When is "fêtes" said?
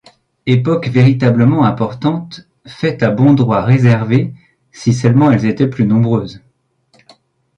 2.65-3.03